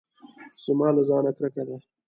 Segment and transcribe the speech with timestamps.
[0.65, 1.77] زما له ځانه کرکه ده.